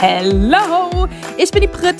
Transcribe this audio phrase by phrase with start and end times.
[0.00, 1.96] Hello, ich bin die Brit.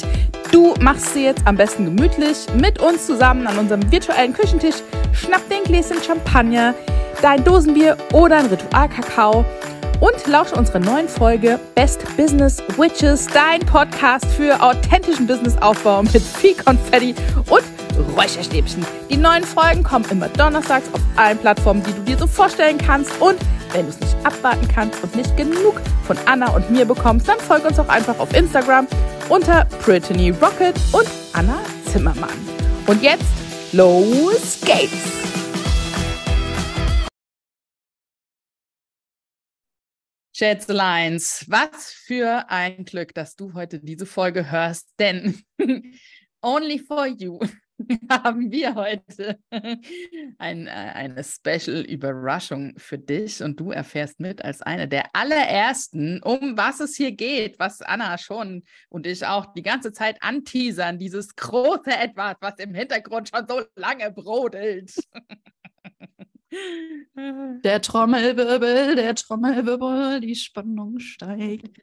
[0.53, 4.77] Du machst sie jetzt am besten gemütlich mit uns zusammen an unserem virtuellen Küchentisch.
[5.13, 6.75] Schnapp den Gläschen Champagner,
[7.23, 9.45] dein Dosenbier oder ein Ritualkakao
[9.99, 16.55] und lausche unserer neuen Folge Best Business Witches, dein Podcast für authentischen Businessaufbau mit viel
[16.55, 17.17] Konfetti
[17.51, 17.65] und
[18.17, 18.87] Räucherstäbchen.
[19.11, 23.11] Die neuen Folgen kommen immer donnerstags auf allen Plattformen, die du dir so vorstellen kannst.
[23.21, 23.39] Und
[23.73, 27.39] wenn du es nicht abwarten kannst und nicht genug von Anna und mir bekommst, dann
[27.39, 28.87] folg uns auch einfach auf Instagram
[29.29, 32.31] unter Brittany Rocket und Anna Zimmermann.
[32.87, 33.25] Und jetzt
[33.73, 35.19] los geht's!
[40.35, 45.43] Schätzeleins, was für ein Glück, dass du heute diese Folge hörst, denn
[46.43, 47.41] only for you
[48.11, 49.39] haben wir heute
[50.39, 56.57] ein, äh, eine Special-Überraschung für dich und du erfährst mit als eine der allerersten, um
[56.57, 61.37] was es hier geht, was Anna schon und ich auch die ganze Zeit anteasern, dieses
[61.37, 64.95] große Etwas, was im Hintergrund schon so lange brodelt.
[66.51, 71.79] Der Trommelwirbel, der Trommelwirbel, die Spannung steigt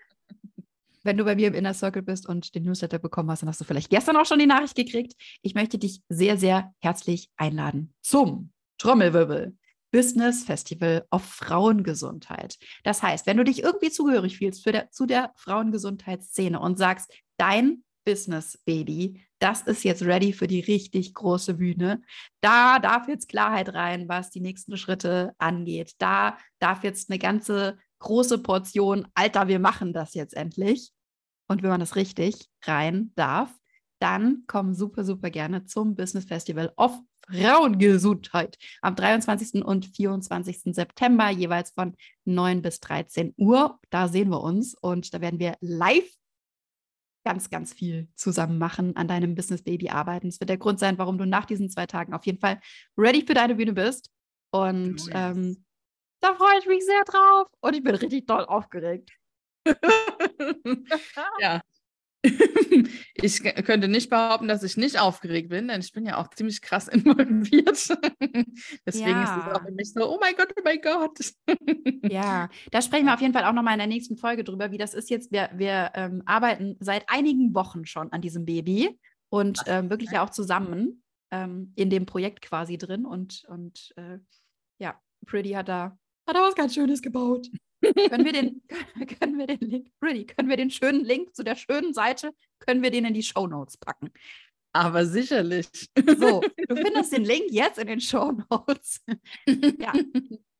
[1.06, 3.62] wenn du bei mir im Inner Circle bist und den Newsletter bekommen hast, dann hast
[3.62, 5.14] du vielleicht gestern auch schon die Nachricht gekriegt.
[5.42, 9.56] Ich möchte dich sehr, sehr herzlich einladen zum Trommelwirbel.
[9.92, 12.58] Business Festival auf Frauengesundheit.
[12.84, 17.84] Das heißt, wenn du dich irgendwie zugehörig fühlst der, zu der Frauengesundheitsszene und sagst, dein
[18.04, 22.02] Business Baby, das ist jetzt ready für die richtig große Bühne.
[22.42, 25.94] Da darf jetzt Klarheit rein, was die nächsten Schritte angeht.
[25.98, 30.92] Da darf jetzt eine ganze große Portion, Alter, wir machen das jetzt endlich
[31.48, 33.50] und wenn man das richtig rein darf,
[34.00, 39.66] dann kommen super, super gerne zum Business Festival of Frauengesundheit am 23.
[39.66, 40.76] und 24.
[40.76, 43.80] September, jeweils von 9 bis 13 Uhr.
[43.90, 46.10] Da sehen wir uns und da werden wir live
[47.24, 50.28] ganz, ganz viel zusammen machen, an deinem Business Baby arbeiten.
[50.28, 52.62] Es wird der Grund sein, warum du nach diesen zwei Tagen auf jeden Fall
[52.96, 54.12] ready für deine Bühne bist.
[54.52, 55.10] Und oh yes.
[55.12, 55.66] ähm,
[56.22, 59.12] da freue ich mich sehr drauf und ich bin richtig doll aufgeregt.
[61.42, 61.62] ja.
[63.22, 66.62] Ich könnte nicht behaupten, dass ich nicht aufgeregt bin, denn ich bin ja auch ziemlich
[66.62, 67.88] krass involviert.
[68.86, 69.24] Deswegen ja.
[69.24, 71.20] ist es auch für mich so, oh mein Gott, oh mein Gott.
[72.04, 74.78] Ja, da sprechen wir auf jeden Fall auch nochmal in der nächsten Folge drüber, wie
[74.78, 75.32] das ist jetzt.
[75.32, 79.00] Wir, wir ähm, arbeiten seit einigen Wochen schon an diesem Baby
[79.30, 83.06] und ähm, wirklich ja auch zusammen ähm, in dem Projekt quasi drin.
[83.06, 84.20] Und, und äh,
[84.78, 87.48] ja, Pretty hat da, hat da was ganz Schönes gebaut
[87.82, 88.62] können wir den,
[89.20, 92.84] können wir den Link, really, können wir den schönen Link zu der schönen Seite, können
[92.84, 94.12] wir den in die Show Notes packen?
[94.74, 95.70] Aber sicherlich.
[95.96, 99.02] So, du findest den Link jetzt in den Show Notes.
[99.80, 99.94] ja,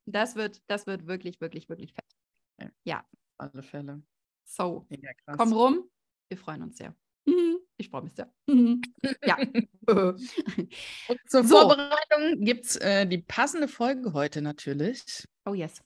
[0.06, 2.72] das wird, das wird wirklich, wirklich, wirklich fett.
[2.86, 3.00] Ja.
[3.38, 4.04] Auf alle Fälle.
[4.46, 5.90] So, ja, komm rum.
[6.30, 6.96] Wir freuen uns sehr.
[7.26, 7.58] Mhm.
[7.78, 8.32] Ich freue mich sehr.
[8.48, 8.82] Mhm.
[9.26, 9.38] Ja.
[9.88, 10.20] Und
[11.28, 11.58] zur so.
[11.58, 15.26] Vorbereitung gibt es äh, die passende Folge heute natürlich.
[15.46, 15.82] Oh yes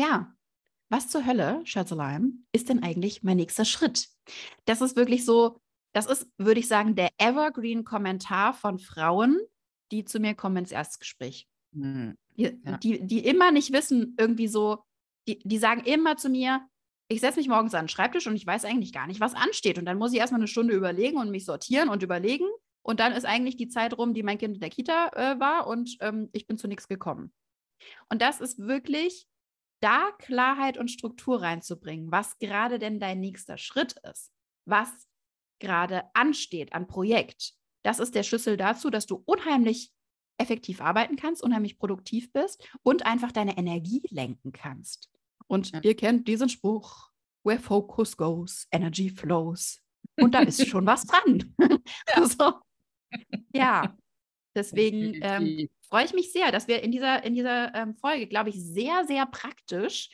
[0.00, 0.34] ja,
[0.88, 4.08] was zur Hölle, Schätzelein, ist denn eigentlich mein nächster Schritt?
[4.64, 5.60] Das ist wirklich so,
[5.92, 9.38] das ist, würde ich sagen, der Evergreen-Kommentar von Frauen,
[9.92, 11.46] die zu mir kommen ins Erstgespräch.
[11.72, 12.16] Hm.
[12.36, 12.78] Die, ja.
[12.78, 14.82] die, die immer nicht wissen, irgendwie so,
[15.28, 16.66] die, die sagen immer zu mir,
[17.08, 19.78] ich setze mich morgens an den Schreibtisch und ich weiß eigentlich gar nicht, was ansteht.
[19.78, 22.46] Und dann muss ich erstmal eine Stunde überlegen und mich sortieren und überlegen.
[22.82, 25.66] Und dann ist eigentlich die Zeit rum, die mein Kind in der Kita äh, war
[25.66, 27.32] und ähm, ich bin zu nichts gekommen.
[28.08, 29.26] Und das ist wirklich
[29.80, 34.32] da Klarheit und Struktur reinzubringen, was gerade denn dein nächster Schritt ist,
[34.64, 35.08] was
[35.58, 37.54] gerade ansteht an Projekt.
[37.82, 39.90] Das ist der Schlüssel dazu, dass du unheimlich
[40.38, 45.10] effektiv arbeiten kannst, unheimlich produktiv bist und einfach deine Energie lenken kannst.
[45.46, 45.80] Und ja.
[45.82, 47.10] ihr kennt diesen Spruch,
[47.44, 49.80] where focus goes, energy flows.
[50.16, 51.54] Und da ist schon was dran.
[52.14, 52.26] Ja.
[52.26, 52.52] so.
[53.52, 53.96] ja.
[54.54, 58.50] Deswegen ähm, freue ich mich sehr, dass wir in dieser, in dieser ähm, Folge, glaube
[58.50, 60.10] ich, sehr, sehr praktisch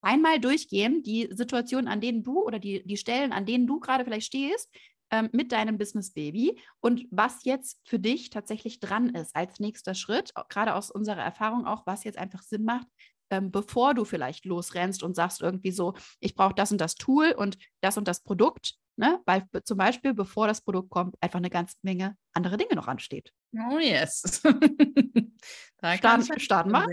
[0.00, 4.04] einmal durchgehen, die Situationen, an denen du oder die, die Stellen, an denen du gerade
[4.04, 4.70] vielleicht stehst,
[5.10, 9.94] ähm, mit deinem Business Baby und was jetzt für dich tatsächlich dran ist als nächster
[9.94, 12.86] Schritt, gerade aus unserer Erfahrung auch, was jetzt einfach Sinn macht,
[13.30, 17.32] ähm, bevor du vielleicht losrennst und sagst irgendwie so, ich brauche das und das Tool
[17.32, 19.20] und das und das Produkt, ne?
[19.24, 23.32] weil zum Beispiel, bevor das Produkt kommt, einfach eine ganze Menge andere Dinge noch ansteht.
[23.54, 24.42] Oh yes.
[25.96, 26.86] starten, starten wir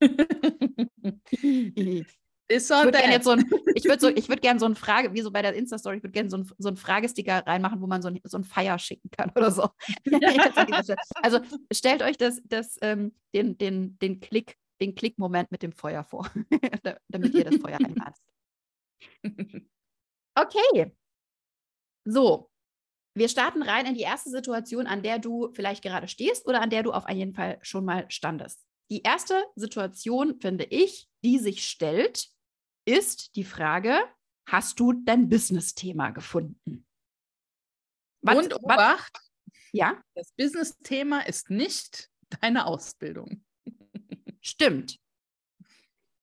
[2.68, 5.12] so ich würde gerne so ein, ich würde so, ich würde gerne so eine Frage,
[5.14, 7.86] wie so bei der Insta-Story, ich würde gerne so, ein, so einen Fragesticker reinmachen, wo
[7.86, 9.68] man so ein, so ein Feier schicken kann oder so.
[11.22, 11.40] also
[11.72, 16.28] stellt euch das, das, ähm, den, den, den Klick den Klickmoment mit dem Feuer vor,
[17.08, 18.18] damit ihr das Feuer einladet.
[20.34, 20.92] Okay.
[22.04, 22.50] So,
[23.14, 26.70] wir starten rein in die erste Situation, an der du vielleicht gerade stehst oder an
[26.70, 28.64] der du auf jeden Fall schon mal standest.
[28.90, 32.28] Die erste Situation, finde ich, die sich stellt,
[32.86, 33.98] ist die Frage,
[34.48, 36.86] hast du dein Business-Thema gefunden?
[38.22, 39.18] Was, Und Obacht,
[39.72, 40.02] ja?
[40.14, 42.10] das Business-Thema ist nicht
[42.40, 43.44] deine Ausbildung.
[44.40, 44.98] Stimmt.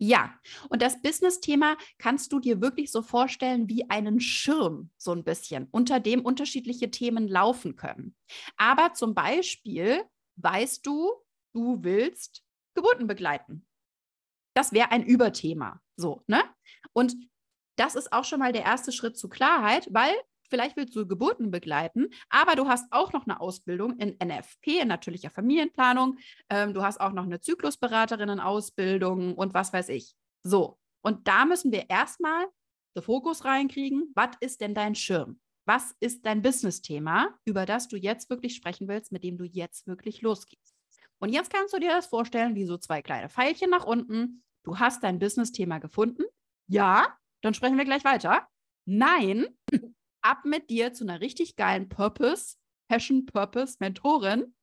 [0.01, 0.34] Ja,
[0.69, 5.68] und das Business-Thema kannst du dir wirklich so vorstellen wie einen Schirm, so ein bisschen,
[5.72, 8.16] unter dem unterschiedliche Themen laufen können.
[8.56, 10.01] Aber zum Beispiel
[10.38, 11.12] weißt du,
[11.54, 12.44] du willst
[12.75, 13.68] Geburten begleiten.
[14.56, 16.42] Das wäre ein Überthema, so, ne?
[16.94, 17.16] Und
[17.75, 20.13] das ist auch schon mal der erste Schritt zu Klarheit, weil
[20.50, 24.88] vielleicht willst du Geburten begleiten, aber du hast auch noch eine Ausbildung in NFP, in
[24.88, 26.18] natürlicher Familienplanung.
[26.50, 30.16] Ähm, du hast auch noch eine Zyklusberaterinnen-Ausbildung und was weiß ich.
[30.44, 32.46] So, und da müssen wir erstmal
[32.96, 34.12] den Fokus reinkriegen.
[34.16, 35.40] Was ist denn dein Schirm?
[35.66, 39.88] Was ist dein Business-Thema, über das du jetzt wirklich sprechen willst, mit dem du jetzt
[39.88, 40.75] wirklich losgehst?
[41.19, 44.44] Und jetzt kannst du dir das vorstellen, wie so zwei kleine Pfeilchen nach unten.
[44.63, 46.24] Du hast dein Business-Thema gefunden.
[46.68, 48.48] Ja, dann sprechen wir gleich weiter.
[48.86, 49.46] Nein,
[50.21, 52.56] ab mit dir zu einer richtig geilen Purpose,
[52.88, 54.54] Passion Purpose Mentorin.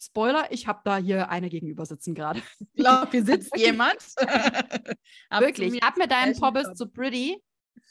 [0.00, 2.40] Spoiler, ich habe da hier eine gegenüber sitzen gerade.
[2.60, 3.96] Ich glaube, hier sitzt jemand.
[5.30, 7.42] Wirklich, ab mit deinem Purpose zu Pretty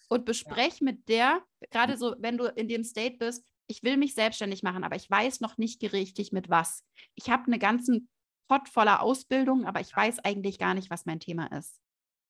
[0.10, 0.86] und besprech ja.
[0.86, 4.84] mit der, gerade so, wenn du in dem State bist, ich will mich selbstständig machen,
[4.84, 6.86] aber ich weiß noch nicht richtig mit was.
[7.16, 8.10] Ich habe einen ganzen
[8.48, 11.82] Pot voller Ausbildung, aber ich weiß eigentlich gar nicht, was mein Thema ist.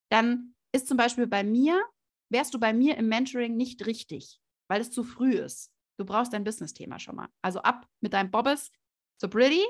[0.10, 1.84] Dann ist zum Beispiel bei mir
[2.30, 5.72] wärst du bei mir im Mentoring nicht richtig, weil es zu früh ist.
[5.98, 7.30] Du brauchst dein Business-Thema schon mal.
[7.42, 8.72] Also ab mit deinem Bobbes
[9.20, 9.66] so pretty,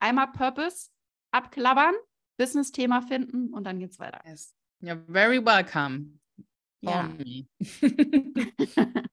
[0.00, 0.90] einmal Purpose,
[1.32, 1.94] abklappern,
[2.38, 4.20] Business-Thema finden und dann geht's weiter.
[4.24, 4.54] Yes.
[4.80, 6.18] You're very welcome.
[6.80, 7.10] Ja.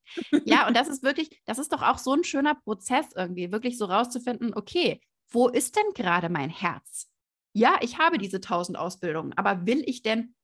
[0.46, 3.78] ja, und das ist wirklich, das ist doch auch so ein schöner Prozess irgendwie, wirklich
[3.78, 5.00] so rauszufinden, okay,
[5.30, 7.10] wo ist denn gerade mein Herz?
[7.54, 10.36] Ja, ich habe diese tausend Ausbildungen, aber will ich denn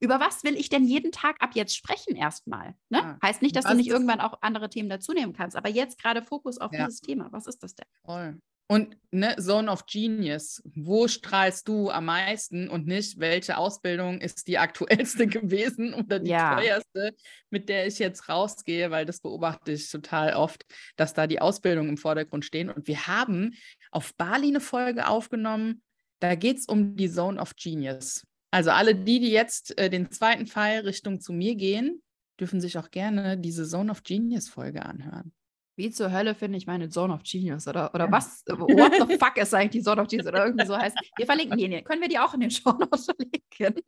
[0.00, 2.74] über was will ich denn jeden Tag ab jetzt sprechen erstmal?
[2.88, 2.98] Ne?
[2.98, 3.18] Ja.
[3.22, 6.00] Heißt nicht, dass was du nicht irgendwann auch andere Themen dazu nehmen kannst, aber jetzt
[6.00, 6.86] gerade Fokus auf ja.
[6.86, 7.28] dieses Thema.
[7.32, 7.86] Was ist das denn?
[8.04, 8.40] Voll.
[8.68, 14.48] Und ne, Zone of Genius, wo strahlst du am meisten und nicht, welche Ausbildung ist
[14.48, 16.56] die aktuellste gewesen oder die ja.
[16.56, 17.14] teuerste,
[17.50, 21.90] mit der ich jetzt rausgehe, weil das beobachte ich total oft, dass da die Ausbildungen
[21.90, 22.68] im Vordergrund stehen.
[22.68, 23.54] Und wir haben
[23.92, 25.82] auf Bali eine Folge aufgenommen,
[26.18, 28.26] da geht es um die Zone of Genius.
[28.56, 32.02] Also alle die, die jetzt äh, den zweiten Pfeil Richtung zu mir gehen,
[32.40, 35.34] dürfen sich auch gerne diese Zone of Genius Folge anhören.
[35.76, 38.12] Wie zur Hölle finde ich meine Zone of Genius oder, oder ja.
[38.12, 38.44] was?
[38.46, 40.96] What the fuck ist eigentlich die Zone of Genius oder irgendwie so heißt?
[41.18, 41.82] Wir verlinken die.
[41.82, 43.82] Können wir die auch in den Show Notes verlinken?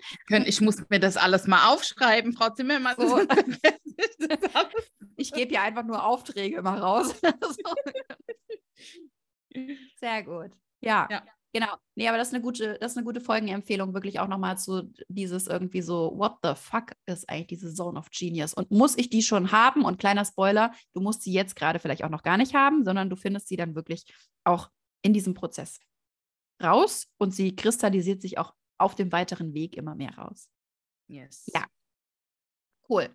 [0.46, 2.94] Ich muss mir das alles mal aufschreiben, Frau Zimmermann.
[2.98, 3.20] So.
[5.16, 7.18] ich gebe ja einfach nur Aufträge mal raus.
[9.98, 10.50] Sehr gut.
[10.82, 11.08] Ja.
[11.10, 11.22] ja.
[11.54, 11.76] Genau.
[11.94, 14.92] Nee, aber das ist eine gute, das ist eine gute Folgenempfehlung, wirklich auch nochmal zu
[15.08, 18.52] dieses irgendwie so, what the fuck ist eigentlich diese Zone of Genius?
[18.52, 19.84] Und muss ich die schon haben?
[19.84, 23.08] Und kleiner Spoiler, du musst sie jetzt gerade vielleicht auch noch gar nicht haben, sondern
[23.08, 24.04] du findest sie dann wirklich
[24.44, 24.70] auch
[25.02, 25.80] in diesem Prozess
[26.62, 30.50] raus und sie kristallisiert sich auch auf dem weiteren Weg immer mehr raus.
[31.08, 31.50] Yes.
[31.54, 31.64] Ja.
[32.88, 33.14] Cool.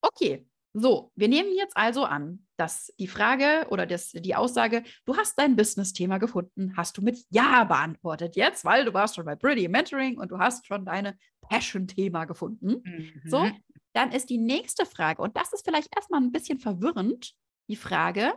[0.00, 5.16] Okay, so, wir nehmen jetzt also an, dass die Frage oder das, die Aussage, du
[5.16, 9.34] hast dein Business-Thema gefunden, hast du mit Ja beantwortet jetzt, weil du warst schon bei
[9.34, 12.82] Pretty Mentoring und du hast schon deine Passion-Thema gefunden.
[12.84, 13.22] Mhm.
[13.24, 13.50] So,
[13.94, 17.34] dann ist die nächste Frage, und das ist vielleicht erstmal ein bisschen verwirrend,
[17.68, 18.34] die Frage,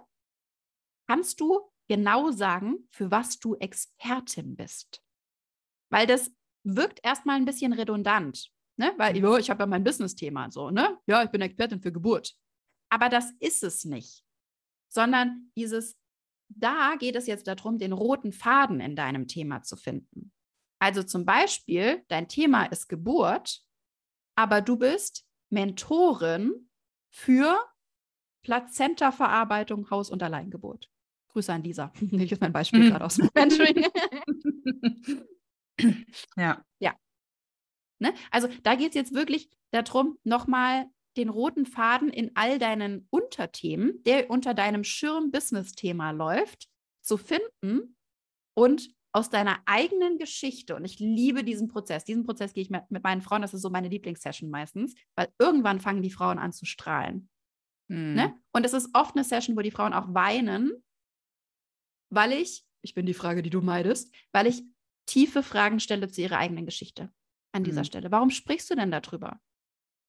[1.08, 5.04] kannst du genau sagen, für was du Expertin bist?
[5.92, 6.32] Weil das
[6.64, 8.53] wirkt erstmal ein bisschen redundant.
[8.78, 8.94] Ne?
[8.98, 10.98] Weil jo, ich habe ja mein Business-Thema so, ne?
[11.06, 12.34] Ja, ich bin Expertin für Geburt.
[12.90, 14.24] Aber das ist es nicht.
[14.90, 15.98] Sondern dieses,
[16.50, 20.32] da geht es jetzt darum, den roten Faden in deinem Thema zu finden.
[20.80, 23.62] Also zum Beispiel, dein Thema ist Geburt,
[24.36, 26.70] aber du bist Mentorin
[27.10, 27.58] für
[28.44, 30.90] Plazenta-Verarbeitung, Haus- und Alleingeburt.
[31.30, 31.92] Grüße an Lisa.
[32.12, 33.86] Ich ist mein Beispiel gerade aus dem Mentoring.
[36.38, 36.64] ja.
[36.80, 36.96] Ja.
[38.04, 38.14] Ne?
[38.32, 44.04] Also da geht es jetzt wirklich darum, nochmal den roten Faden in all deinen Unterthemen,
[44.04, 46.68] der unter deinem Schirm-Business-Thema läuft,
[47.02, 47.96] zu finden
[48.56, 52.90] und aus deiner eigenen Geschichte, und ich liebe diesen Prozess, diesen Prozess gehe ich mit,
[52.90, 56.52] mit meinen Frauen, das ist so meine Lieblingssession meistens, weil irgendwann fangen die Frauen an
[56.52, 57.30] zu strahlen.
[57.88, 58.16] Mhm.
[58.16, 58.34] Ne?
[58.52, 60.74] Und es ist oft eine Session, wo die Frauen auch weinen,
[62.12, 64.64] weil ich, ich bin die Frage, die du meidest, weil ich
[65.06, 67.14] tiefe Fragen stelle zu ihrer eigenen Geschichte
[67.54, 67.86] an dieser mhm.
[67.86, 68.12] Stelle.
[68.12, 69.40] Warum sprichst du denn darüber?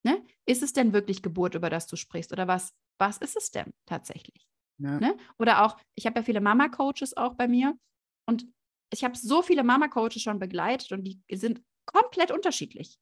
[0.07, 0.23] Ne?
[0.45, 2.31] ist es denn wirklich Geburt, über das du sprichst?
[2.33, 4.47] Oder was, was ist es denn tatsächlich?
[4.79, 5.01] Ja.
[5.01, 5.17] Ne?
[5.39, 7.79] Oder auch, ich habe ja viele Mama-Coaches auch bei mir
[8.29, 8.47] und
[8.93, 12.99] ich habe so viele Mama-Coaches schon begleitet und die sind komplett unterschiedlich.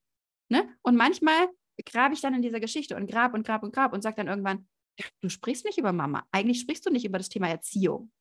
[0.49, 0.69] Ne?
[0.83, 1.49] Und manchmal
[1.85, 4.29] grabe ich dann in dieser Geschichte und grab und grab und grab und sage dann
[4.29, 4.69] irgendwann,
[5.21, 6.25] du sprichst nicht über Mama.
[6.31, 8.13] Eigentlich sprichst du nicht über das Thema Erziehung.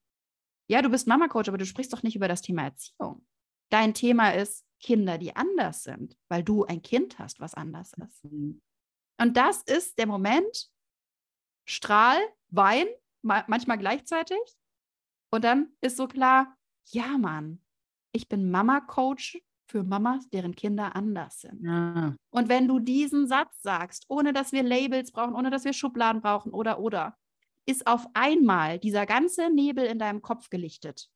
[0.69, 3.25] Ja, du bist Mama-Coach, aber du sprichst doch nicht über das Thema Erziehung.
[3.69, 8.23] Dein Thema ist Kinder, die anders sind, weil du ein Kind hast, was anders ist.
[8.25, 8.61] Mhm.
[9.19, 10.69] Und das ist der Moment,
[11.65, 12.19] Strahl,
[12.49, 12.87] Wein,
[13.21, 14.39] ma manchmal gleichzeitig.
[15.31, 16.57] Und dann ist so klar,
[16.87, 17.63] ja, Mann,
[18.11, 21.63] ich bin Mama-Coach für Mamas, deren Kinder anders sind.
[21.63, 22.15] Ja.
[22.31, 26.21] Und wenn du diesen Satz sagst, ohne dass wir Labels brauchen, ohne dass wir Schubladen
[26.21, 27.17] brauchen oder oder,
[27.65, 31.09] ist auf einmal dieser ganze Nebel in deinem Kopf gelichtet.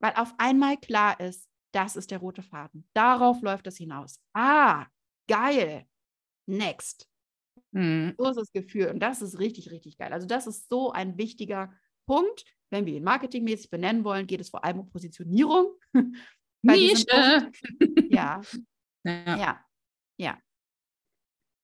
[0.00, 2.88] Weil auf einmal klar ist, das ist der rote Faden.
[2.94, 4.18] Darauf läuft es hinaus.
[4.32, 4.86] Ah,
[5.28, 5.86] geil.
[6.46, 7.06] Next.
[7.72, 8.14] Mhm.
[8.16, 8.88] So ist das Gefühl.
[8.88, 10.12] Und das ist richtig, richtig geil.
[10.12, 11.70] Also, das ist so ein wichtiger
[12.06, 12.44] Punkt.
[12.70, 15.74] Wenn wir ihn marketingmäßig benennen wollen, geht es vor allem um Positionierung.
[16.62, 17.52] Nische.
[18.10, 18.40] Ja,
[19.04, 19.36] Ja.
[19.36, 19.64] ja,
[20.18, 20.40] ja.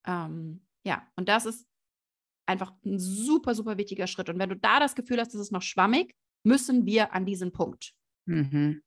[0.05, 1.67] Ähm, ja, und das ist
[2.45, 4.29] einfach ein super, super wichtiger Schritt.
[4.29, 6.15] Und wenn du da das Gefühl hast, das ist noch schwammig,
[6.45, 7.93] müssen wir an diesen Punkt.
[8.25, 8.81] Mhm.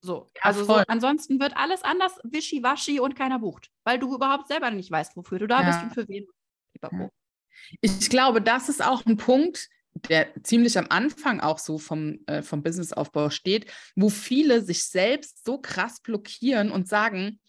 [0.00, 4.48] So, Ja, also so, ansonsten wird alles anders wischiwaschi und keiner bucht, weil du überhaupt
[4.48, 5.84] selber nicht weißt, wofür du da bist Ja.
[5.84, 6.26] und für wen.
[6.80, 7.10] Ja.
[7.80, 9.68] Ich glaube, das ist auch ein Punkt,
[10.08, 15.44] der ziemlich am Anfang auch so vom, äh, vom Businessaufbau steht, wo viele sich selbst
[15.44, 17.40] so krass blockieren und sagen,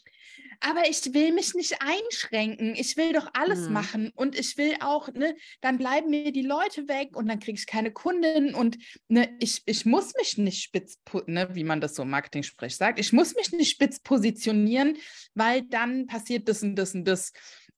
[0.61, 3.73] aber ich will mich nicht einschränken, ich will doch alles Mhm.
[3.73, 7.57] machen und ich will auch, ne, dann bleiben mir die Leute weg und dann kriege
[7.57, 11.95] ich keine Kunden und ne, ich, ich muss mich nicht spitz, ne, wie man das
[11.95, 14.97] so im Marketing-Sprech sagt, ich muss mich nicht spitz positionieren,
[15.33, 17.31] weil dann passiert das und das und das.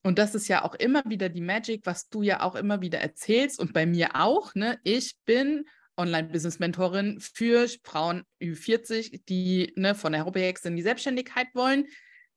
[0.04, 3.00] Und das ist ja auch immer wieder die Magic, was du ja auch immer wieder
[3.00, 4.56] erzählst und bei mir auch.
[4.56, 4.80] Ne?
[4.84, 11.86] Ich bin Online-Business-Mentorin für Frauen Ü40, die ne, von der Hobbyhexe in die Selbstständigkeit wollen.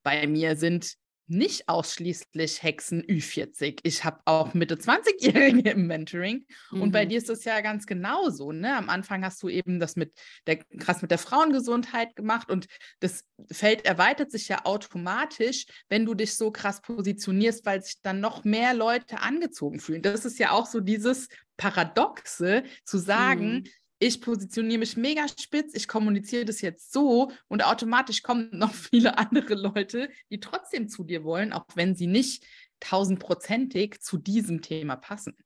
[0.04, 0.94] Bei mir sind
[1.26, 3.78] nicht ausschließlich Hexen Ü40.
[3.84, 6.44] Ich habe auch Mitte 20-Jährige im Mentoring.
[6.70, 7.08] Und bei Mhm.
[7.08, 8.52] dir ist das ja ganz genauso.
[8.52, 8.76] Ne?
[8.76, 10.12] Am Anfang hast du eben das mit
[10.46, 12.66] der krass mit der Frauengesundheit gemacht und
[13.00, 18.20] das Feld erweitert sich ja automatisch, wenn du dich so krass positionierst, weil sich dann
[18.20, 20.02] noch mehr Leute angezogen fühlen.
[20.02, 23.64] Das ist ja auch so dieses Paradoxe zu sagen, Mhm.
[23.98, 29.18] Ich positioniere mich mega spitz, ich kommuniziere das jetzt so und automatisch kommen noch viele
[29.18, 32.44] andere Leute, die trotzdem zu dir wollen, auch wenn sie nicht
[32.80, 35.36] tausendprozentig zu diesem Thema passen.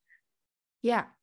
[0.81, 1.13] Ja,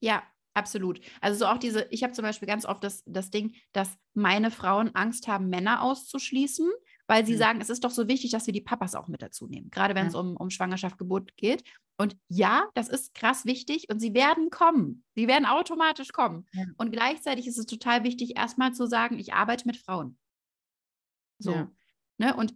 [0.00, 0.22] ja,
[0.54, 1.00] absolut.
[1.20, 4.50] Also so auch diese, ich habe zum Beispiel ganz oft das, das Ding, dass meine
[4.50, 6.70] Frauen Angst haben, Männer auszuschließen,
[7.10, 7.38] weil sie Mhm.
[7.38, 9.96] sagen, es ist doch so wichtig, dass wir die Papas auch mit dazu nehmen, gerade
[9.96, 10.20] wenn es Ja.
[10.20, 11.64] um, um Schwangerschaft, Geburt geht.
[11.98, 15.02] Und ja, das ist krass wichtig und sie werden kommen.
[15.16, 16.46] Sie werden automatisch kommen.
[16.52, 16.64] Ja.
[16.78, 20.18] Und gleichzeitig ist es total wichtig, erstmal zu sagen, ich arbeite mit Frauen.
[21.38, 21.50] So.
[21.52, 21.70] Ja.
[22.18, 22.36] Ne?
[22.36, 22.54] Und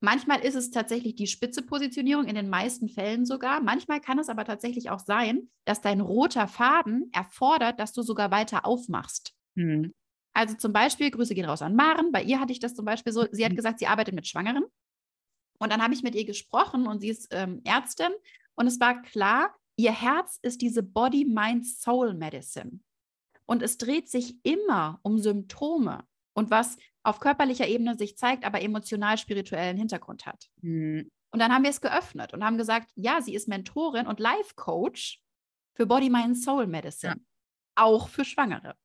[0.00, 3.60] manchmal ist es tatsächlich die spitze Positionierung, in den meisten Fällen sogar.
[3.60, 8.30] Manchmal kann es aber tatsächlich auch sein, dass dein roter Faden erfordert, dass du sogar
[8.30, 9.34] weiter aufmachst.
[9.56, 9.92] Mhm.
[10.34, 12.12] Also zum Beispiel, Grüße gehen raus an Maren.
[12.12, 13.56] Bei ihr hatte ich das zum Beispiel so, sie hat Mhm.
[13.56, 14.64] gesagt, sie arbeitet mit Schwangeren.
[15.58, 18.12] Und dann habe ich mit ihr gesprochen und sie ist ähm, Ärztin.
[18.56, 22.80] Und es war klar, ihr Herz ist diese Body-Mind-Soul-Medicine.
[23.46, 28.62] Und es dreht sich immer um Symptome und was auf körperlicher Ebene sich zeigt, aber
[28.62, 30.48] emotional-spirituellen Hintergrund hat.
[30.62, 31.10] Mhm.
[31.30, 35.20] Und dann haben wir es geöffnet und haben gesagt, ja, sie ist Mentorin und Life-Coach
[35.76, 37.16] für Body, Mind, Soul Medicine.
[37.16, 37.22] Ja.
[37.76, 38.76] Auch für Schwangere.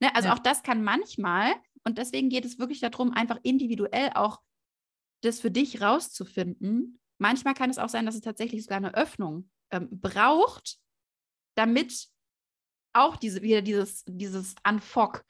[0.00, 0.34] Ne, also Ja.
[0.34, 1.52] auch das kann manchmal,
[1.84, 4.40] und deswegen geht es wirklich darum, einfach individuell auch
[5.22, 7.00] das für dich rauszufinden.
[7.18, 10.78] Manchmal kann es auch sein, dass es tatsächlich sogar eine Öffnung ähm, braucht,
[11.56, 12.08] damit
[12.94, 15.24] auch diese, wieder dieses, dieses Unfog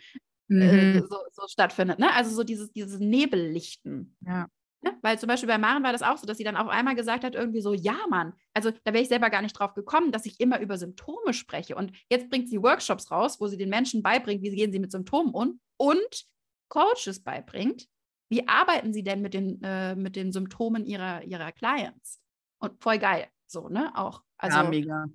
[0.51, 1.07] äh, Mhm.
[1.09, 1.99] so, so stattfindet.
[1.99, 2.13] Ne?
[2.15, 4.17] Also so dieses, dieses Nebellichten.
[4.21, 4.47] Ja.
[4.87, 4.97] Ne?
[5.03, 7.25] Weil zum Beispiel bei Maren war das auch so, dass sie dann auf einmal gesagt
[7.25, 10.27] hat, irgendwie so, ja, Mann, also da wäre ich selber gar nicht drauf gekommen, dass
[10.27, 11.75] ich immer über Symptome spreche.
[11.75, 14.93] Und jetzt bringt sie Workshops raus, wo sie den Menschen beibringt, wie gehen sie mit
[14.93, 16.27] Symptomen um und
[16.69, 17.89] Coaches beibringt,
[18.29, 22.23] wie arbeiten sie denn mit den, äh, mit den Symptomen ihrer, ihrer Clients.
[22.59, 24.23] Und voll geil, so, ne, auch.
[24.39, 25.07] Also, ja, mega.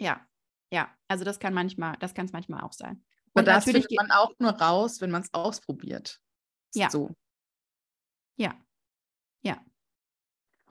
[0.00, 0.26] ja,
[0.72, 3.04] ja, also das kann manchmal, das kann es manchmal auch sein.
[3.34, 6.18] Aber Und das natürlich findet man auch nur raus, wenn man es ausprobiert.
[6.70, 6.90] Ist Ja.
[6.90, 7.10] So.
[8.38, 8.54] Ja.
[8.54, 8.65] Ja.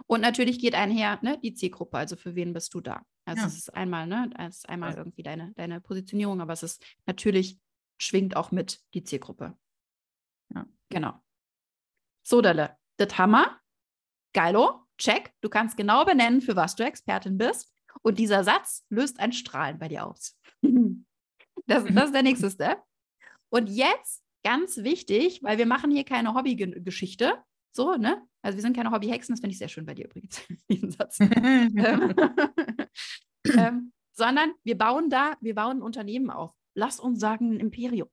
[0.08, 3.04] Und natürlich geht einher, ne, die Zielgruppe, also für wen bist du da?
[3.26, 3.48] Also Ja.
[3.48, 7.60] es ist einmal, ne, es ist einmal irgendwie deine, deine Positionierung, aber es ist natürlich,
[7.98, 9.58] schwingt auch mit die Zielgruppe.
[10.54, 10.66] Ja.
[10.90, 11.14] Genau.
[12.24, 13.60] So, Dalle, das Hammer.
[14.34, 14.82] Geilo.
[14.98, 17.74] check, du kannst genau benennen, für was du Expertin bist.
[18.02, 20.38] Und dieser Satz löst ein Strahlen bei dir aus.
[21.66, 22.82] das, das ist der nächste Step.
[23.50, 28.22] Und jetzt ganz wichtig, weil wir machen hier keine Hobbygeschichte, so, ne?
[28.46, 31.20] Also wir sind keine Hobbyhexen, das finde ich sehr schön bei dir übrigens, diesen Satz.
[31.20, 32.14] ähm,
[33.58, 36.54] ähm, sondern wir bauen da, wir bauen ein Unternehmen auf.
[36.76, 38.08] Lass uns sagen, ein Imperium.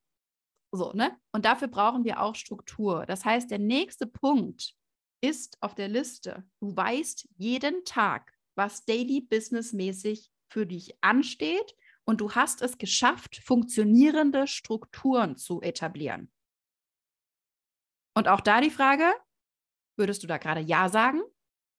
[0.74, 1.14] So, ne?
[1.32, 3.04] Und dafür brauchen wir auch Struktur.
[3.04, 4.74] Das heißt, der nächste Punkt
[5.20, 6.44] ist auf der Liste.
[6.60, 13.36] Du weißt jeden Tag, was daily businessmäßig für dich ansteht und du hast es geschafft,
[13.44, 16.32] funktionierende Strukturen zu etablieren.
[18.14, 19.12] Und auch da die Frage,
[19.96, 21.22] würdest du da gerade Ja sagen?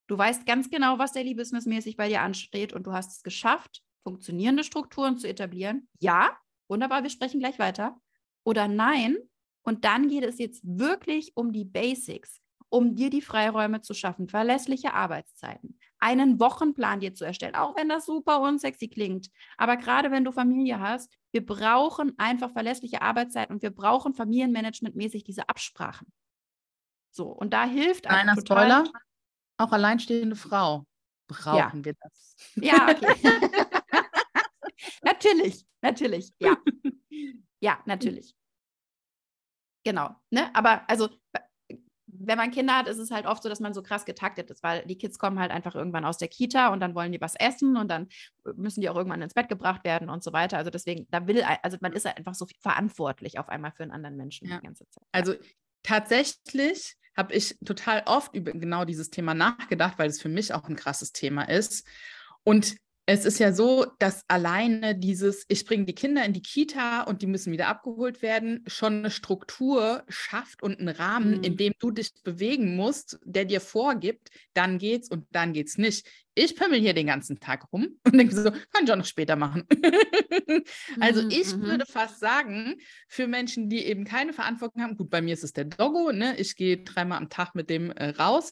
[0.07, 3.81] Du weißt ganz genau, was daily businessmäßig bei dir ansteht und du hast es geschafft,
[4.03, 5.87] funktionierende Strukturen zu etablieren.
[5.99, 7.97] Ja, wunderbar, wir sprechen gleich weiter.
[8.43, 9.17] Oder nein,
[9.63, 14.27] und dann geht es jetzt wirklich um die Basics, um dir die Freiräume zu schaffen,
[14.27, 19.29] verlässliche Arbeitszeiten, einen Wochenplan dir zu erstellen, auch wenn das super unsexy klingt.
[19.57, 25.23] Aber gerade wenn du Familie hast, wir brauchen einfach verlässliche Arbeitszeiten und wir brauchen familienmanagementmäßig
[25.23, 26.07] diese Absprachen.
[27.15, 28.83] So, und da hilft Kleiner Spoiler,
[29.57, 30.85] auch alleinstehende Frau
[31.27, 31.85] brauchen ja.
[31.85, 32.35] wir das.
[32.55, 33.15] Ja, okay.
[35.03, 36.57] natürlich, natürlich, ja.
[37.59, 38.35] Ja, natürlich.
[39.85, 40.53] Genau, ne?
[40.55, 41.09] Aber also
[42.25, 44.63] wenn man Kinder hat, ist es halt oft so, dass man so krass getaktet ist,
[44.63, 47.35] weil die Kids kommen halt einfach irgendwann aus der Kita und dann wollen die was
[47.35, 48.07] essen und dann
[48.55, 50.57] müssen die auch irgendwann ins Bett gebracht werden und so weiter.
[50.57, 53.91] Also deswegen, da will, also man ist halt einfach so verantwortlich auf einmal für einen
[53.91, 54.57] anderen Menschen ja.
[54.57, 55.03] die ganze Zeit.
[55.11, 55.33] Also
[55.81, 60.67] tatsächlich habe ich total oft über genau dieses Thema nachgedacht, weil es für mich auch
[60.67, 61.85] ein krasses Thema ist.
[62.43, 67.01] Und es ist ja so, dass alleine dieses, ich bringe die Kinder in die Kita
[67.01, 71.43] und die müssen wieder abgeholt werden, schon eine Struktur schafft und einen Rahmen, mhm.
[71.43, 76.07] in dem du dich bewegen musst, der dir vorgibt, dann geht's und dann geht's nicht
[76.35, 79.35] ich pimmel hier den ganzen Tag rum und denke so, kann ich auch noch später
[79.35, 79.65] machen.
[80.99, 81.63] also mhm, ich mhm.
[81.63, 82.75] würde fast sagen,
[83.07, 86.35] für Menschen, die eben keine Verantwortung haben, gut, bei mir ist es der Doggo, ne?
[86.37, 88.51] ich gehe dreimal am Tag mit dem äh, raus,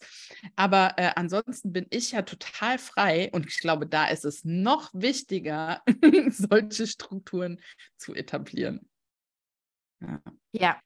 [0.56, 4.89] aber äh, ansonsten bin ich ja total frei und ich glaube, da ist es noch
[4.94, 5.82] wichtiger,
[6.30, 7.62] solche Strukturen
[7.98, 8.88] zu etablieren.
[10.02, 10.22] Ja.
[10.52, 10.82] ja,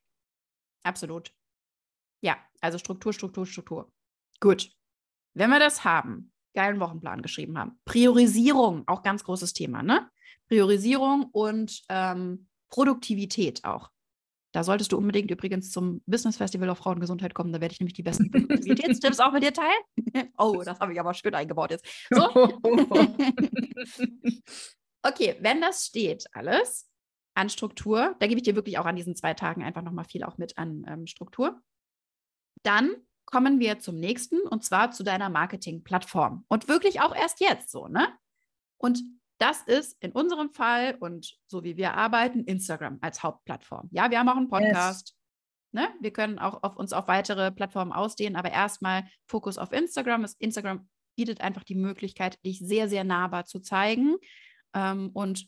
[0.83, 1.31] absolut.
[2.21, 3.91] Ja, also Struktur, Struktur, Struktur.
[4.39, 4.71] Gut.
[5.33, 7.79] Wenn wir das haben, geilen Wochenplan geschrieben haben.
[7.85, 10.09] Priorisierung, auch ganz großes Thema, ne?
[10.47, 13.91] Priorisierung und ähm, Produktivität auch.
[14.55, 17.51] Da solltest du unbedingt übrigens zum Business Festival auf Frauengesundheit kommen.
[17.51, 19.83] Da werde ich nämlich die besten Produktivitätstipps auch mit dir teilen.
[20.37, 21.85] oh, das habe ich aber schön eingebaut jetzt.
[22.09, 22.23] So.
[25.03, 26.89] okay, wenn das steht alles
[27.33, 30.23] an Struktur, da gebe ich dir wirklich auch an diesen zwei Tagen einfach nochmal viel
[30.23, 31.61] auch mit an ähm, Struktur.
[32.63, 36.45] Dann kommen wir zum nächsten und zwar zu deiner Marketingplattform.
[36.47, 38.07] Und wirklich auch erst jetzt so, ne?
[38.77, 39.01] Und
[39.37, 43.89] das ist in unserem Fall und so wie wir arbeiten, Instagram als Hauptplattform.
[43.91, 45.09] Ja, wir haben auch einen Podcast.
[45.09, 45.15] Yes.
[45.71, 45.89] Ne?
[45.99, 50.25] Wir können auch auf uns auf weitere Plattformen ausdehnen, aber erstmal Fokus auf Instagram.
[50.39, 54.15] Instagram bietet einfach die Möglichkeit, dich sehr, sehr nahbar zu zeigen
[54.73, 55.45] ähm, und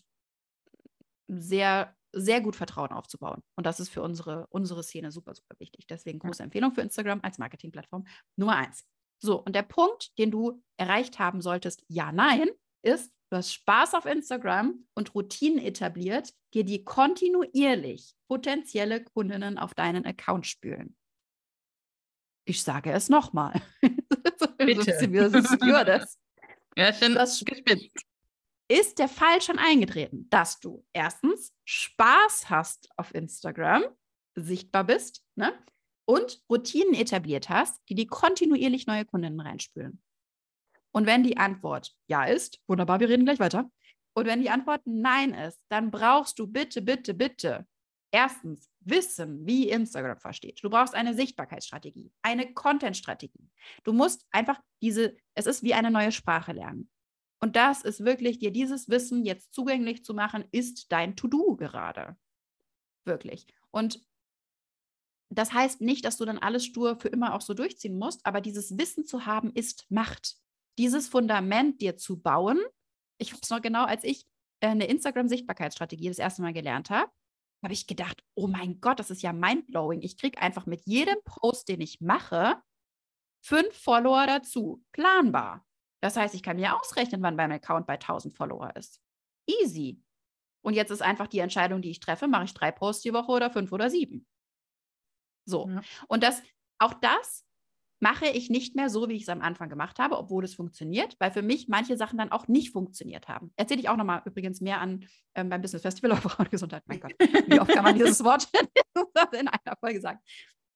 [1.28, 3.42] sehr sehr gut Vertrauen aufzubauen.
[3.56, 5.88] Und das ist für unsere, unsere Szene super, super wichtig.
[5.88, 8.86] Deswegen große Empfehlung für Instagram als Marketingplattform Nummer eins.
[9.20, 12.50] So, und der Punkt, den du erreicht haben solltest, ja, nein,
[12.84, 19.74] ist, du hast Spaß auf Instagram und Routinen etabliert, dir die kontinuierlich potenzielle Kundinnen auf
[19.74, 20.96] deinen Account spülen.
[22.46, 23.62] Ich sage es nochmal.
[24.58, 24.94] Bitte.
[25.86, 26.18] das.
[26.78, 28.07] Ja, schon das gespitzt
[28.68, 33.86] ist der Fall schon eingetreten, dass du erstens Spaß hast auf Instagram,
[34.36, 35.54] sichtbar bist ne?
[36.06, 40.02] und Routinen etabliert hast, die die kontinuierlich neue Kundinnen reinspülen.
[40.92, 43.70] Und wenn die Antwort ja ist, wunderbar, wir reden gleich weiter.
[44.14, 47.68] Und wenn die Antwort nein ist, dann brauchst du bitte, bitte, bitte
[48.12, 50.64] erstens wissen, wie Instagram versteht.
[50.64, 53.50] Du brauchst eine Sichtbarkeitsstrategie, eine Content-Strategie.
[53.84, 56.90] Du musst einfach diese, es ist wie eine neue Sprache lernen.
[57.40, 62.18] Und das ist wirklich, dir dieses Wissen jetzt zugänglich zu machen, ist dein To-Do gerade.
[63.06, 63.46] Wirklich.
[63.72, 64.06] Und
[65.30, 68.42] das heißt nicht, dass du dann alles stur für immer auch so durchziehen musst, aber
[68.42, 70.38] dieses Wissen zu haben, ist Macht.
[70.78, 72.60] Dieses Fundament dir zu bauen.
[73.18, 74.26] Ich habe es noch genau, als ich
[74.62, 77.12] äh, eine Instagram-Sichtbarkeitsstrategie das erste Mal gelernt habe,
[77.64, 80.02] habe ich gedacht, oh mein Gott, das ist ja mindblowing.
[80.02, 82.62] Ich kriege einfach mit jedem Post, den ich mache,
[83.42, 84.84] fünf Follower dazu.
[84.92, 85.67] Planbar.
[86.02, 89.02] Das heißt, ich kann mir ausrechnen, wann mein Account bei 1000 Follower ist.
[89.48, 90.02] Easy.
[90.62, 93.32] Und jetzt ist einfach die Entscheidung, die ich treffe, mache ich drei Posts die Woche
[93.32, 94.28] oder fünf oder sieben.
[95.46, 95.70] So.
[95.70, 95.82] Ja.
[96.08, 96.44] Und das,
[96.78, 97.46] auch das
[98.00, 101.16] mache ich nicht mehr so, wie ich es am Anfang gemacht habe, obwohl es funktioniert,
[101.20, 103.52] weil für mich manche Sachen dann auch nicht funktioniert haben.
[103.56, 106.84] Erzähle ich auch nochmal übrigens mehr an ähm, beim Business Festival auf Frauengesundheit.
[106.86, 108.48] Mein Gott, wie oft kann man dieses Wort
[109.34, 110.20] in einer Folge sagen?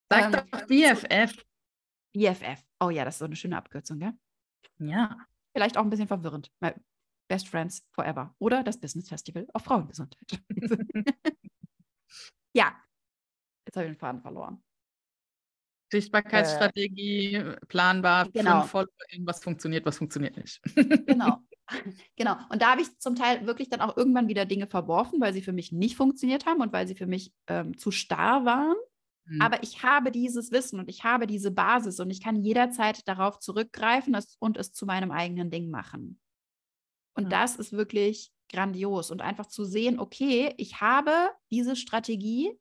[0.10, 1.45] Sag ähm, doch BFF.
[2.13, 2.63] BFF.
[2.79, 4.13] Oh ja, das ist so eine schöne Abkürzung, gell?
[4.80, 5.17] Ja.
[5.54, 6.52] Vielleicht auch ein bisschen verwirrend.
[7.28, 10.41] Best Friends Forever oder das Business Festival auf Frauengesundheit.
[12.54, 12.76] ja,
[13.65, 14.62] jetzt habe ich den Faden verloren.
[15.91, 18.63] Sichtbarkeitsstrategie, äh, planbar, genau.
[18.63, 20.62] Follower, was funktioniert, was funktioniert nicht.
[21.06, 21.38] genau.
[22.17, 22.36] Genau.
[22.50, 25.41] Und da habe ich zum Teil wirklich dann auch irgendwann wieder Dinge verworfen, weil sie
[25.41, 28.76] für mich nicht funktioniert haben und weil sie für mich ähm, zu starr waren.
[29.25, 29.41] Mhm.
[29.41, 33.39] Aber ich habe dieses Wissen und ich habe diese Basis und ich kann jederzeit darauf
[33.39, 36.19] zurückgreifen und es zu meinem eigenen Ding machen.
[37.13, 37.29] Und ja.
[37.29, 42.51] das ist wirklich grandios und einfach zu sehen, okay, ich habe diese Strategie,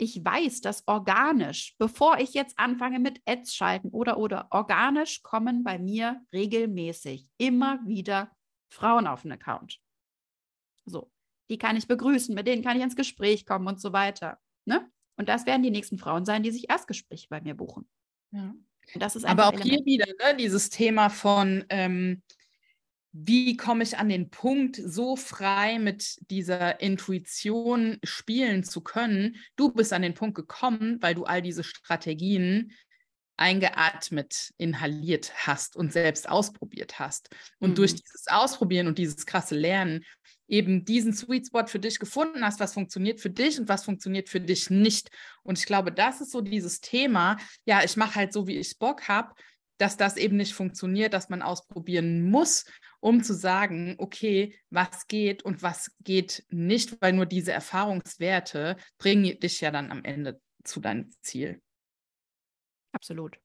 [0.00, 5.64] ich weiß, dass organisch, bevor ich jetzt anfange mit Ads schalten oder oder organisch kommen
[5.64, 8.30] bei mir regelmäßig immer wieder
[8.70, 9.80] Frauen auf den Account.
[10.84, 11.10] So,
[11.50, 14.38] die kann ich begrüßen, mit denen kann ich ins Gespräch kommen und so weiter.
[14.66, 14.88] Ne?
[15.18, 17.86] Und das werden die nächsten Frauen sein, die sich Erstgespräche bei mir buchen.
[18.30, 18.54] Ja.
[18.94, 19.70] das ist Aber auch Element.
[19.70, 22.22] hier wieder ne, dieses Thema von ähm,
[23.12, 29.36] wie komme ich an den Punkt, so frei mit dieser Intuition spielen zu können?
[29.56, 32.72] Du bist an den Punkt gekommen, weil du all diese Strategien
[33.38, 37.30] eingeatmet, inhaliert hast und selbst ausprobiert hast.
[37.58, 37.74] Und mhm.
[37.76, 40.04] durch dieses Ausprobieren und dieses krasse Lernen
[40.48, 44.28] eben diesen Sweet Spot für dich gefunden hast, was funktioniert für dich und was funktioniert
[44.28, 45.10] für dich nicht.
[45.42, 48.78] Und ich glaube, das ist so dieses Thema, ja, ich mache halt so, wie ich
[48.78, 49.34] Bock habe,
[49.76, 52.64] dass das eben nicht funktioniert, dass man ausprobieren muss
[53.00, 59.38] um zu sagen, okay, was geht und was geht nicht, weil nur diese Erfahrungswerte bringen
[59.40, 61.60] dich ja dann am Ende zu deinem Ziel.
[62.92, 63.38] Absolut.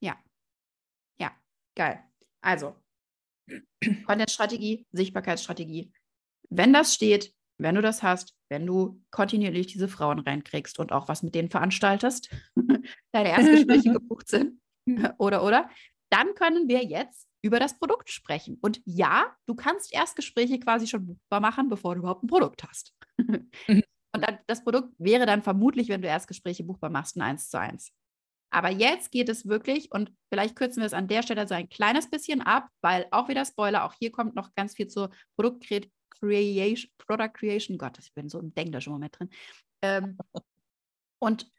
[0.00, 0.18] Ja.
[1.18, 1.32] Ja,
[1.76, 2.02] geil.
[2.40, 2.76] Also,
[4.06, 5.92] Content-Strategie, Sichtbarkeitsstrategie.
[6.48, 11.08] Wenn das steht, wenn du das hast, wenn du kontinuierlich diese Frauen reinkriegst und auch
[11.08, 12.30] was mit denen veranstaltest,
[13.12, 14.60] deine Erstgespräche gebucht sind,
[15.18, 15.68] oder, oder,
[16.10, 18.58] dann können wir jetzt über das Produkt sprechen.
[18.60, 22.94] Und ja, du kannst Erstgespräche quasi schon buchbar machen, bevor du überhaupt ein Produkt hast.
[23.16, 23.82] Mhm.
[24.12, 27.92] Und das Produkt wäre dann vermutlich, wenn du Erstgespräche buchbar machst, ein 1 zu 1.
[28.50, 31.68] Aber jetzt geht es wirklich, und vielleicht kürzen wir es an der Stelle so ein
[31.68, 35.66] kleines bisschen ab, weil auch wieder Spoiler, auch hier kommt noch ganz viel zur Produkt
[36.20, 39.30] Creation, Product Creation, Gott, ich bin so im Denglisch im Moment drin.
[39.82, 40.18] Ähm,
[41.18, 41.50] und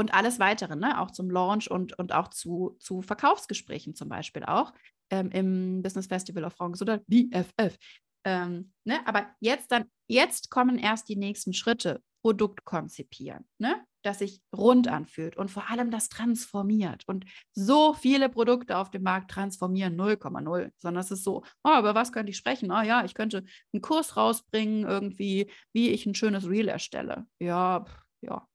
[0.00, 0.98] und alles weitere, ne?
[0.98, 4.72] auch zum Launch und, und auch zu, zu Verkaufsgesprächen zum Beispiel auch
[5.10, 7.76] ähm, im Business Festival of Frauengesundheit, BFF.
[8.24, 9.06] Ähm, ne?
[9.06, 12.02] Aber jetzt dann, jetzt kommen erst die nächsten Schritte.
[12.22, 13.84] Produkt konzipieren, ne?
[14.02, 17.04] das sich rund anfühlt und vor allem das transformiert.
[17.06, 21.94] Und so viele Produkte auf dem Markt transformieren 0,0, sondern es ist so, oh, über
[21.94, 22.70] was könnte ich sprechen?
[22.72, 27.26] oh, ja, ich könnte einen Kurs rausbringen, irgendwie, wie ich ein schönes Reel erstelle.
[27.38, 27.84] Ja,
[28.22, 28.48] ja,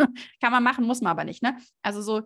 [0.40, 1.42] Kann man machen, muss man aber nicht.
[1.42, 1.56] Ne?
[1.82, 2.22] Also so,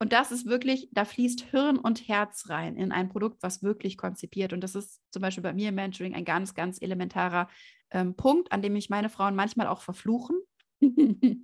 [0.00, 3.96] und das ist wirklich, da fließt Hirn und Herz rein in ein Produkt, was wirklich
[3.96, 4.52] konzipiert.
[4.52, 7.48] Und das ist zum Beispiel bei mir im Mentoring ein ganz, ganz elementarer
[7.90, 10.40] ähm, Punkt, an dem mich meine Frauen manchmal auch verfluchen,
[10.80, 11.42] mhm.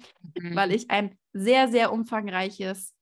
[0.53, 2.95] weil ich ein sehr, sehr umfangreiches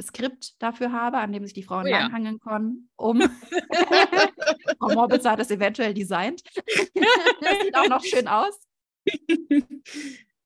[0.00, 2.00] Skript dafür habe, an dem sich die Frauen oh, ja.
[2.00, 3.20] langhangeln können, um
[4.78, 6.42] Frau Morbitz hat das eventuell designt.
[6.56, 8.58] das sieht auch noch schön aus.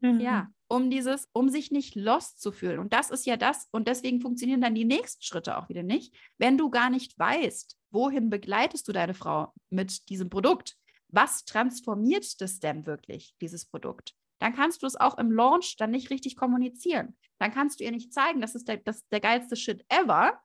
[0.00, 2.78] Ja, um dieses, um sich nicht lost zu fühlen.
[2.78, 6.14] Und das ist ja das, und deswegen funktionieren dann die nächsten Schritte auch wieder nicht.
[6.38, 10.76] Wenn du gar nicht weißt, wohin begleitest du deine Frau mit diesem Produkt,
[11.08, 14.14] was transformiert das denn wirklich, dieses Produkt?
[14.40, 17.16] Dann kannst du es auch im Launch dann nicht richtig kommunizieren.
[17.38, 20.38] Dann kannst du ihr nicht zeigen, das ist der, das ist der geilste Shit ever,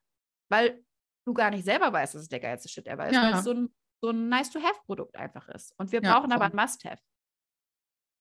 [0.48, 0.82] weil
[1.26, 3.24] du gar nicht selber weißt, dass es der geilste Shit ever ist, ja.
[3.24, 5.74] weil es so ein, so ein Nice-to-Have-Produkt einfach ist.
[5.78, 7.02] Und wir ja, brauchen aber ein Must-Have.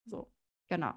[0.05, 0.31] So,
[0.69, 0.93] genau.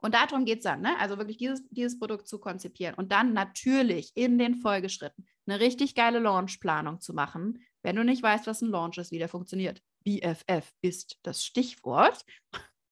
[0.00, 0.98] Und darum geht es dann, ne?
[0.98, 5.94] also wirklich dieses, dieses Produkt zu konzipieren und dann natürlich in den Folgeschritten eine richtig
[5.94, 9.82] geile Launchplanung zu machen, wenn du nicht weißt, was ein Launch ist, wie der funktioniert.
[10.04, 12.24] BFF ist das Stichwort.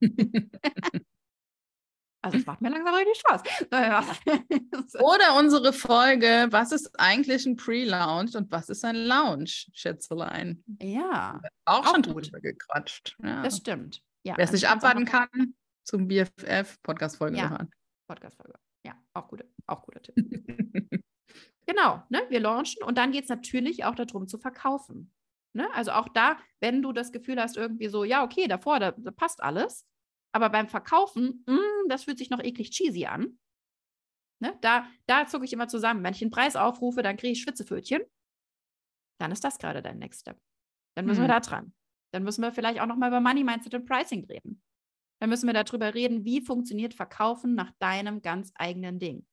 [2.20, 3.42] Also es macht mir langsam richtig Spaß.
[5.00, 10.64] Oder unsere Folge, was ist eigentlich ein Pre-Launch und was ist ein Launch, Schätzelein?
[10.82, 11.40] Ja.
[11.64, 13.16] Auch, auch schon drüber gequatscht.
[13.22, 13.42] Ja.
[13.42, 14.02] Das stimmt.
[14.24, 15.54] Ja, Wer es nicht abwarten kann,
[15.88, 17.50] zum BFF Podcast-Folge ja.
[17.50, 17.70] hören.
[18.08, 18.58] Podcast-Folge.
[18.86, 20.14] Ja, auch, gute, auch guter Tipp.
[21.66, 22.22] genau, ne?
[22.28, 25.12] wir launchen und dann geht es natürlich auch darum zu verkaufen.
[25.54, 25.68] Ne?
[25.74, 29.10] Also auch da, wenn du das Gefühl hast, irgendwie so, ja, okay, davor, da, da
[29.10, 29.86] passt alles,
[30.32, 33.38] aber beim Verkaufen, mh, hm, das fühlt sich noch eklig cheesy an,
[34.40, 34.56] Ne?
[34.60, 36.02] Da, da zucke ich immer zusammen.
[36.04, 38.02] Wenn ich den Preis aufrufe, dann kriege ich Schwitzefötchen.
[39.20, 40.38] Dann ist das gerade dein Next Step.
[40.96, 41.28] Dann müssen hm.
[41.28, 41.74] wir da dran.
[42.12, 44.62] Dann müssen wir vielleicht auch nochmal über Money Mindset und Pricing reden.
[45.20, 49.26] Dann müssen wir darüber reden, wie funktioniert Verkaufen nach deinem ganz eigenen Ding.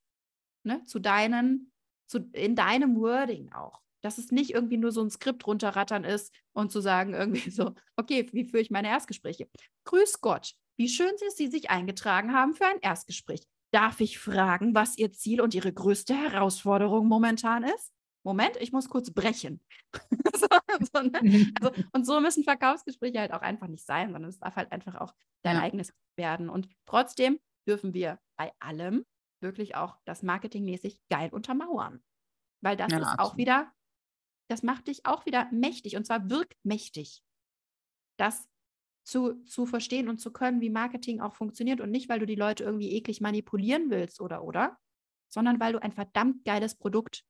[0.63, 0.83] Ne?
[0.85, 1.71] Zu deinen,
[2.07, 3.81] zu, in deinem Wording auch.
[4.01, 7.73] Dass es nicht irgendwie nur so ein Skript runterrattern ist und zu sagen, irgendwie so,
[7.95, 9.47] okay, wie führe ich meine Erstgespräche?
[9.85, 13.41] Grüß Gott, wie schön Sie sich eingetragen haben für ein Erstgespräch.
[13.71, 17.94] Darf ich fragen, was Ihr Ziel und Ihre größte Herausforderung momentan ist?
[18.25, 19.61] Moment, ich muss kurz brechen.
[20.35, 20.47] so,
[20.91, 21.53] so, ne?
[21.61, 24.95] also, und so müssen Verkaufsgespräche halt auch einfach nicht sein, sondern es darf halt einfach
[24.95, 25.61] auch dein ja.
[25.61, 26.49] eigenes werden.
[26.49, 29.05] Und trotzdem dürfen wir bei allem
[29.41, 32.03] wirklich auch das marketingmäßig geil untermauern.
[32.61, 33.31] Weil das ja, ist absolut.
[33.31, 33.71] auch wieder,
[34.49, 37.21] das macht dich auch wieder mächtig und zwar wirkmächtig.
[38.17, 38.49] Das
[39.03, 42.33] zu, zu verstehen und zu können, wie Marketing auch funktioniert und nicht, weil du die
[42.33, 44.79] Leute irgendwie eklig manipulieren willst oder oder,
[45.27, 47.23] sondern weil du ein verdammt geiles Produkt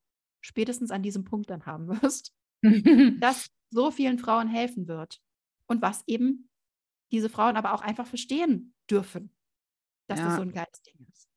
[0.46, 2.34] spätestens an diesem Punkt dann haben wirst,
[3.20, 5.20] das so vielen Frauen helfen wird.
[5.68, 6.50] Und was eben
[7.12, 9.32] diese Frauen aber auch einfach verstehen dürfen,
[10.08, 10.26] dass ja.
[10.26, 11.28] das so ein geiles Ding ist.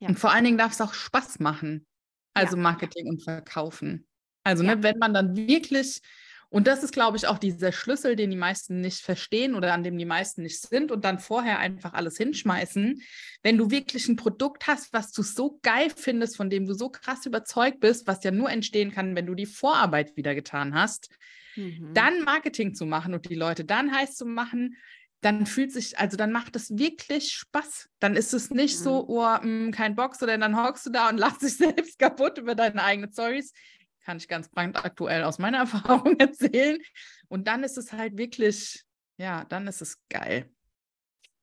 [0.00, 0.08] Ja.
[0.08, 1.86] Und vor allen Dingen darf es auch Spaß machen.
[2.34, 2.62] Also ja.
[2.62, 4.06] Marketing und Verkaufen.
[4.44, 6.02] Also, ne, wenn man dann wirklich
[6.48, 9.82] und das ist, glaube ich, auch dieser Schlüssel, den die meisten nicht verstehen oder an
[9.82, 13.02] dem die meisten nicht sind und dann vorher einfach alles hinschmeißen.
[13.42, 16.88] Wenn du wirklich ein Produkt hast, was du so geil findest, von dem du so
[16.88, 21.10] krass überzeugt bist, was ja nur entstehen kann, wenn du die Vorarbeit wieder getan hast,
[21.56, 21.90] mhm.
[21.94, 24.76] dann Marketing zu machen und die Leute dann heiß zu machen,
[25.22, 27.88] dann fühlt sich, also dann macht es wirklich Spaß.
[27.98, 28.84] Dann ist es nicht mhm.
[28.84, 31.98] so, oh, mh, mm, kein Bock, sondern dann hockst du da und lachst dich selbst
[31.98, 33.52] kaputt über deine eigenen Stories
[34.06, 36.78] kann ich ganz brandaktuell aus meiner Erfahrung erzählen.
[37.28, 38.84] Und dann ist es halt wirklich,
[39.18, 40.48] ja, dann ist es geil.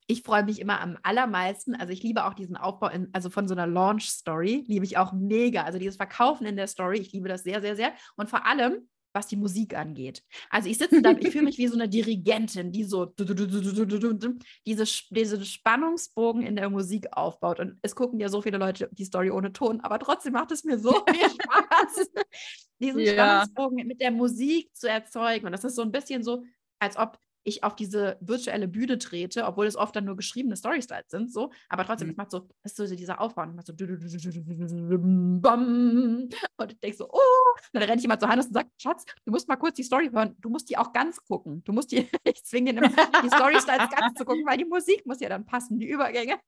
[0.08, 1.76] Ich freue mich immer am allermeisten.
[1.76, 5.12] Also ich liebe auch diesen Aufbau, in, also von so einer Launch-Story, liebe ich auch
[5.12, 5.63] mega.
[5.63, 7.93] Also dieses Verkaufen in der Story, ich liebe das sehr, sehr, sehr.
[8.15, 10.23] Und vor allem, was die Musik angeht.
[10.49, 13.06] Also ich sitze da, ich fühle mich wie so eine Dirigentin, die so
[14.65, 17.60] diese, diese Spannungsbogen in der Musik aufbaut.
[17.60, 20.63] Und es gucken ja so viele Leute die Story ohne Ton, aber trotzdem macht es
[20.63, 22.12] mir so viel Spaß,
[22.80, 23.13] diesen ja.
[23.13, 25.45] Spannungsbogen mit der Musik zu erzeugen.
[25.45, 26.43] Und das ist so ein bisschen so,
[26.80, 31.10] als ob ich auf diese virtuelle Bühne trete, obwohl es oft dann nur geschriebene Storystyles
[31.10, 32.12] sind, so, aber trotzdem, mhm.
[32.12, 33.73] es macht so, es ist so dieser Aufbau, und macht so,
[36.58, 39.32] und ich denke so, oh, dann renne ich immer zu Hannes und sage, Schatz, du
[39.32, 42.10] musst mal kurz die Story hören, du musst die auch ganz gucken, du musst die,
[42.23, 42.89] ich zwinge den immer,
[43.23, 46.39] die Storystyles ganz zu gucken, weil die Musik muss ja dann passen, die Übergänge.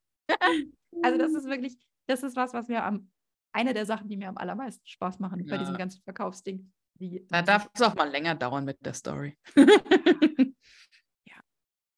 [1.03, 1.77] also das ist wirklich,
[2.07, 3.11] das ist was, was mir am,
[3.51, 5.55] eine der Sachen, die mir am allermeisten Spaß machen ja.
[5.55, 6.71] bei diesem ganzen Verkaufsding.
[6.97, 9.37] Die, da darf es auch mal länger dauern mit der Story.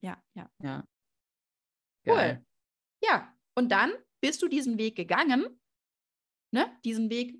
[0.02, 0.50] Ja, ja.
[0.64, 0.84] Ja.
[2.08, 2.46] Cool.
[3.04, 5.60] Ja, und dann bist du diesen Weg gegangen,
[6.54, 6.78] ne?
[6.86, 7.38] Diesen Weg,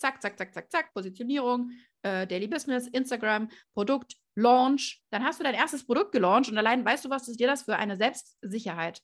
[0.00, 1.70] zack, zack, zack, zack, zack, Positionierung,
[2.02, 5.02] äh, Daily Business, Instagram, Produkt, Launch.
[5.10, 7.76] Dann hast du dein erstes Produkt gelauncht und allein weißt du, was dir das für
[7.76, 9.00] eine Selbstsicherheit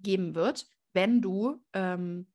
[0.00, 2.30] geben wird, wenn du, ähm,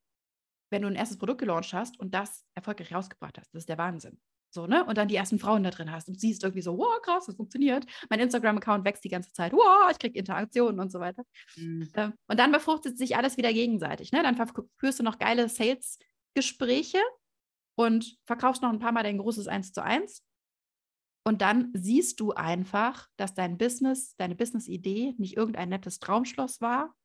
[0.71, 3.53] wenn du ein erstes Produkt gelauncht hast und das erfolgreich rausgebracht hast.
[3.53, 4.19] Das ist der Wahnsinn.
[4.50, 4.86] So, ne?
[4.86, 7.36] Und dann die ersten Frauen da drin hast und siehst irgendwie so, wow, krass, das
[7.36, 7.86] funktioniert.
[8.10, 11.24] Mein Instagram-Account wächst die ganze Zeit, wow, ich kriege Interaktionen und so weiter.
[11.56, 11.90] Mhm.
[11.96, 14.12] Ähm, und dann befruchtet sich alles wieder gegenseitig.
[14.12, 14.24] Ne?
[14.24, 14.36] Dann
[14.78, 17.00] führst du noch geile Sales-Gespräche
[17.76, 20.24] und verkaufst noch ein paar Mal dein großes Eins zu eins.
[21.26, 26.96] Und dann siehst du einfach, dass dein Business, deine Business-Idee nicht irgendein nettes Traumschloss war,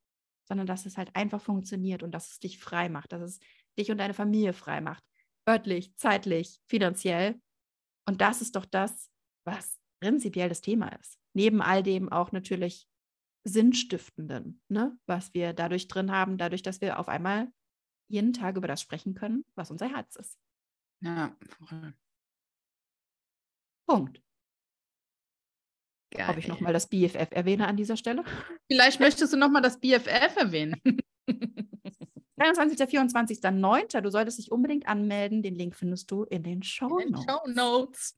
[0.44, 3.40] sondern dass es halt einfach funktioniert und dass es dich frei macht, dass es
[3.76, 5.02] dich und deine Familie frei macht
[5.48, 7.40] örtlich, zeitlich, finanziell.
[8.08, 9.10] Und das ist doch das,
[9.44, 11.18] was prinzipiell das Thema ist.
[11.34, 12.88] Neben all dem auch natürlich
[13.44, 14.96] Sinnstiftenden, ne?
[15.06, 17.52] was wir dadurch drin haben, dadurch, dass wir auf einmal
[18.08, 20.38] jeden Tag über das sprechen können, was unser Herz ist.
[21.02, 21.94] Ja, voll.
[23.88, 24.22] Punkt.
[26.12, 26.28] Geil.
[26.28, 28.22] Ob ich nochmal das BFF erwähne an dieser Stelle?
[28.70, 30.80] Vielleicht möchtest du nochmal das BFF erwähnen.
[32.42, 32.78] 23.
[32.80, 34.00] 24.09.
[34.00, 35.42] Du solltest dich unbedingt anmelden.
[35.42, 37.00] Den Link findest du in den Show
[37.46, 38.16] Notes.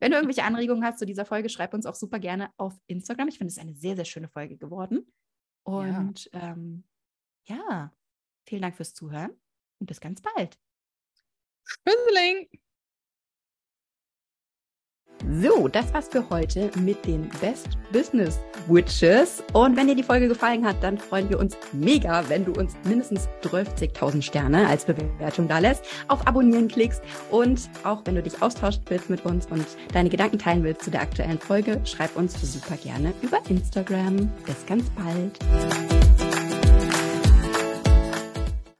[0.00, 3.28] Wenn du irgendwelche Anregungen hast zu dieser Folge, schreib uns auch super gerne auf Instagram.
[3.28, 5.06] Ich finde es eine sehr, sehr schöne Folge geworden.
[5.62, 6.84] Und ja, ähm,
[7.46, 7.92] ja
[8.48, 9.38] vielen Dank fürs Zuhören
[9.78, 10.58] und bis ganz bald.
[11.64, 12.48] Schüsseling!
[15.28, 19.42] So, das war's für heute mit den Best Business Witches.
[19.52, 22.74] Und wenn dir die Folge gefallen hat, dann freuen wir uns mega, wenn du uns
[22.84, 28.40] mindestens 12.000 Sterne als Bewertung da lässt, auf Abonnieren klickst und auch wenn du dich
[28.42, 32.40] austauschen willst mit uns und deine Gedanken teilen willst zu der aktuellen Folge, schreib uns
[32.40, 34.30] super gerne über Instagram.
[34.46, 36.09] Bis ganz bald.